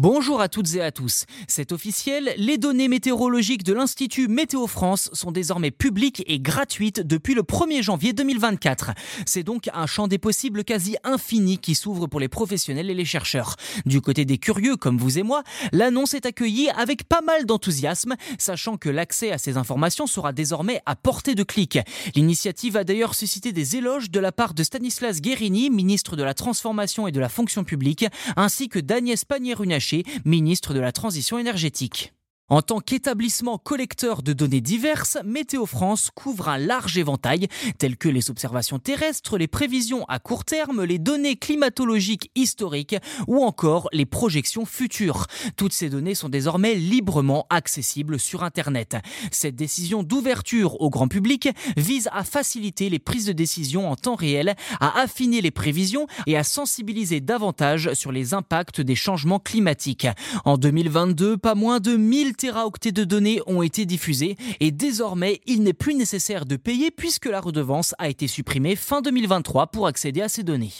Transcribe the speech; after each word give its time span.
Bonjour 0.00 0.40
à 0.40 0.48
toutes 0.48 0.76
et 0.76 0.80
à 0.80 0.92
tous. 0.92 1.24
C'est 1.48 1.72
officiel, 1.72 2.32
les 2.36 2.56
données 2.56 2.86
météorologiques 2.86 3.64
de 3.64 3.72
l'Institut 3.72 4.28
Météo 4.28 4.68
France 4.68 5.10
sont 5.12 5.32
désormais 5.32 5.72
publiques 5.72 6.22
et 6.28 6.38
gratuites 6.38 7.00
depuis 7.00 7.34
le 7.34 7.42
1er 7.42 7.82
janvier 7.82 8.12
2024. 8.12 8.92
C'est 9.26 9.42
donc 9.42 9.68
un 9.74 9.86
champ 9.86 10.06
des 10.06 10.18
possibles 10.18 10.62
quasi 10.62 10.94
infini 11.02 11.58
qui 11.58 11.74
s'ouvre 11.74 12.06
pour 12.06 12.20
les 12.20 12.28
professionnels 12.28 12.90
et 12.90 12.94
les 12.94 13.04
chercheurs. 13.04 13.56
Du 13.86 14.00
côté 14.00 14.24
des 14.24 14.38
curieux 14.38 14.76
comme 14.76 14.98
vous 14.98 15.18
et 15.18 15.24
moi, 15.24 15.42
l'annonce 15.72 16.14
est 16.14 16.26
accueillie 16.26 16.68
avec 16.76 17.02
pas 17.02 17.20
mal 17.20 17.44
d'enthousiasme, 17.44 18.14
sachant 18.38 18.76
que 18.76 18.90
l'accès 18.90 19.32
à 19.32 19.38
ces 19.38 19.56
informations 19.56 20.06
sera 20.06 20.32
désormais 20.32 20.80
à 20.86 20.94
portée 20.94 21.34
de 21.34 21.42
clic. 21.42 21.76
L'initiative 22.14 22.76
a 22.76 22.84
d'ailleurs 22.84 23.16
suscité 23.16 23.50
des 23.50 23.74
éloges 23.74 24.12
de 24.12 24.20
la 24.20 24.30
part 24.30 24.54
de 24.54 24.62
Stanislas 24.62 25.20
Guérini, 25.20 25.70
ministre 25.70 26.14
de 26.14 26.22
la 26.22 26.34
Transformation 26.34 27.08
et 27.08 27.12
de 27.12 27.18
la 27.18 27.28
Fonction 27.28 27.64
publique, 27.64 28.06
ainsi 28.36 28.68
que 28.68 28.78
d'Agnès 28.78 29.24
Pannier-Runacher 29.24 29.87
ministre 30.24 30.74
de 30.74 30.80
la 30.80 30.92
Transition 30.92 31.38
énergétique. 31.38 32.12
En 32.50 32.62
tant 32.62 32.80
qu'établissement 32.80 33.58
collecteur 33.58 34.22
de 34.22 34.32
données 34.32 34.62
diverses, 34.62 35.18
Météo 35.22 35.66
France 35.66 36.08
couvre 36.14 36.48
un 36.48 36.56
large 36.56 36.96
éventail, 36.96 37.46
tels 37.76 37.98
que 37.98 38.08
les 38.08 38.30
observations 38.30 38.78
terrestres, 38.78 39.36
les 39.36 39.48
prévisions 39.48 40.06
à 40.08 40.18
court 40.18 40.46
terme, 40.46 40.82
les 40.84 40.98
données 40.98 41.36
climatologiques 41.36 42.30
historiques 42.34 42.96
ou 43.26 43.44
encore 43.44 43.90
les 43.92 44.06
projections 44.06 44.64
futures. 44.64 45.26
Toutes 45.56 45.74
ces 45.74 45.90
données 45.90 46.14
sont 46.14 46.30
désormais 46.30 46.74
librement 46.74 47.46
accessibles 47.50 48.18
sur 48.18 48.42
Internet. 48.42 48.96
Cette 49.30 49.56
décision 49.56 50.02
d'ouverture 50.02 50.80
au 50.80 50.88
grand 50.88 51.08
public 51.08 51.50
vise 51.76 52.08
à 52.12 52.24
faciliter 52.24 52.88
les 52.88 52.98
prises 52.98 53.26
de 53.26 53.32
décision 53.32 53.90
en 53.90 53.96
temps 53.96 54.14
réel, 54.14 54.56
à 54.80 54.98
affiner 54.98 55.42
les 55.42 55.50
prévisions 55.50 56.06
et 56.26 56.38
à 56.38 56.44
sensibiliser 56.44 57.20
davantage 57.20 57.92
sur 57.92 58.10
les 58.10 58.32
impacts 58.32 58.80
des 58.80 58.94
changements 58.94 59.38
climatiques. 59.38 60.06
En 60.46 60.56
2022, 60.56 61.36
pas 61.36 61.54
moins 61.54 61.78
de 61.78 61.94
1000 61.94 62.37
téraoctets 62.38 62.92
de 62.92 63.04
données 63.04 63.42
ont 63.46 63.60
été 63.60 63.84
diffusés 63.84 64.36
et 64.60 64.70
désormais 64.70 65.42
il 65.46 65.62
n'est 65.62 65.74
plus 65.74 65.94
nécessaire 65.94 66.46
de 66.46 66.56
payer 66.56 66.90
puisque 66.90 67.26
la 67.26 67.40
redevance 67.40 67.94
a 67.98 68.08
été 68.08 68.26
supprimée 68.26 68.76
fin 68.76 69.02
2023 69.02 69.66
pour 69.66 69.86
accéder 69.86 70.22
à 70.22 70.28
ces 70.30 70.44
données. 70.44 70.72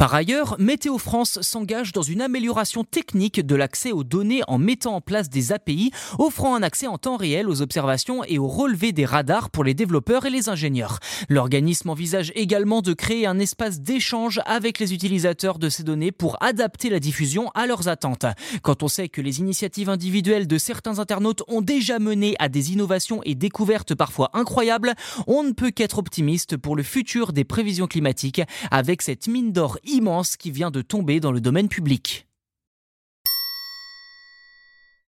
Par 0.00 0.14
ailleurs, 0.14 0.56
Météo 0.58 0.96
France 0.96 1.40
s'engage 1.42 1.92
dans 1.92 2.00
une 2.00 2.22
amélioration 2.22 2.84
technique 2.84 3.44
de 3.44 3.54
l'accès 3.54 3.92
aux 3.92 4.02
données 4.02 4.40
en 4.48 4.56
mettant 4.56 4.94
en 4.94 5.02
place 5.02 5.28
des 5.28 5.52
API 5.52 5.90
offrant 6.18 6.54
un 6.54 6.62
accès 6.62 6.86
en 6.86 6.96
temps 6.96 7.18
réel 7.18 7.50
aux 7.50 7.60
observations 7.60 8.24
et 8.24 8.38
au 8.38 8.48
relevé 8.48 8.92
des 8.92 9.04
radars 9.04 9.50
pour 9.50 9.62
les 9.62 9.74
développeurs 9.74 10.24
et 10.24 10.30
les 10.30 10.48
ingénieurs. 10.48 11.00
L'organisme 11.28 11.90
envisage 11.90 12.32
également 12.34 12.80
de 12.80 12.94
créer 12.94 13.26
un 13.26 13.38
espace 13.38 13.82
d'échange 13.82 14.40
avec 14.46 14.78
les 14.78 14.94
utilisateurs 14.94 15.58
de 15.58 15.68
ces 15.68 15.82
données 15.82 16.12
pour 16.12 16.42
adapter 16.42 16.88
la 16.88 16.98
diffusion 16.98 17.50
à 17.50 17.66
leurs 17.66 17.88
attentes. 17.88 18.24
Quand 18.62 18.82
on 18.82 18.88
sait 18.88 19.10
que 19.10 19.20
les 19.20 19.40
initiatives 19.40 19.90
individuelles 19.90 20.46
de 20.46 20.56
certains 20.56 20.98
internautes 20.98 21.42
ont 21.46 21.60
déjà 21.60 21.98
mené 21.98 22.36
à 22.38 22.48
des 22.48 22.72
innovations 22.72 23.20
et 23.26 23.34
découvertes 23.34 23.94
parfois 23.94 24.30
incroyables, 24.32 24.94
on 25.26 25.42
ne 25.42 25.52
peut 25.52 25.72
qu'être 25.72 25.98
optimiste 25.98 26.56
pour 26.56 26.74
le 26.74 26.84
futur 26.84 27.34
des 27.34 27.44
prévisions 27.44 27.86
climatiques 27.86 28.40
avec 28.70 29.02
cette 29.02 29.28
mine 29.28 29.52
d'or 29.52 29.76
immense 29.96 30.36
qui 30.36 30.50
vient 30.50 30.70
de 30.70 30.82
tomber 30.82 31.20
dans 31.20 31.32
le 31.32 31.40
domaine 31.40 31.68
public. 31.68 32.26